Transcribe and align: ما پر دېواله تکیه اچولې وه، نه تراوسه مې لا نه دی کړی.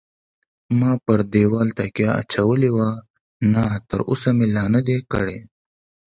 ما 0.79 0.91
پر 1.05 1.19
دېواله 1.33 1.73
تکیه 1.79 2.09
اچولې 2.21 2.69
وه، 2.75 2.89
نه 3.53 3.63
تراوسه 3.89 4.29
مې 4.37 4.47
لا 4.55 4.65
نه 4.73 4.81
دی 4.87 4.97
کړی. 5.11 5.37